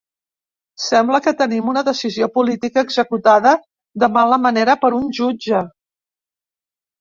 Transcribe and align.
Sembla 0.85 1.17
que 1.25 1.33
tenim 1.41 1.67
una 1.73 1.83
decisió 1.89 2.29
política 2.37 2.85
executada 2.87 3.53
–de 3.59 4.11
mala 4.17 4.41
manera- 4.47 4.77
per 4.87 4.93
una 5.03 5.13
jutge. 5.21 5.63